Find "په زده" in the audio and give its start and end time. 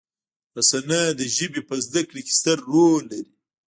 1.69-2.01